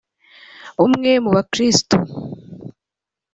[0.85, 1.97] umwe mubakirisitu